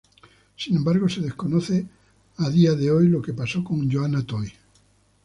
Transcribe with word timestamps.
Sin 0.57 0.75
embargo, 0.77 1.07
se 1.07 1.21
desconoce 1.21 1.85
a 2.37 2.49
día 2.49 2.73
de 2.73 2.89
hoy 2.89 3.07
lo 3.07 3.21
que 3.21 3.33
pasó 3.33 3.63
con 3.63 3.87
Joana 3.91 4.25
Toy. 4.25 4.51